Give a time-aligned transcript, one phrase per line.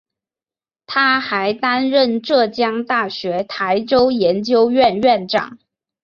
[0.87, 5.59] 他还担任浙江大学台州研究院院长。